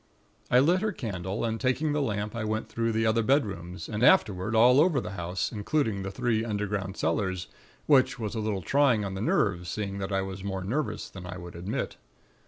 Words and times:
"I 0.49 0.57
lit 0.57 0.81
her 0.81 0.91
candle, 0.91 1.45
and 1.45 1.61
taking 1.61 1.93
the 1.93 2.01
lamp, 2.01 2.35
I 2.35 2.43
went 2.43 2.69
through 2.69 2.91
the 2.91 3.05
other 3.05 3.21
bedrooms, 3.21 3.87
and 3.87 4.01
afterward 4.01 4.55
all 4.55 4.81
over 4.81 4.99
the 4.99 5.11
house, 5.11 5.51
including 5.51 6.01
the 6.01 6.09
three 6.09 6.43
underground 6.43 6.97
cellars, 6.97 7.45
which 7.85 8.17
was 8.17 8.33
a 8.33 8.39
little 8.39 8.63
trying 8.63 9.03
to 9.03 9.11
the 9.11 9.21
nerves, 9.21 9.69
seeing 9.69 9.99
that 9.99 10.11
I 10.11 10.23
was 10.23 10.43
more 10.43 10.63
nervous 10.63 11.07
than 11.07 11.27
I 11.27 11.37
would 11.37 11.55
admit. 11.55 11.97